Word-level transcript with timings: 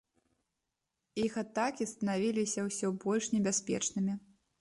Іх 1.23 1.33
атакі 1.41 1.87
станавіліся 1.91 2.65
ўсё 2.69 2.87
больш 3.05 3.29
небяспечнымі. 3.35 4.13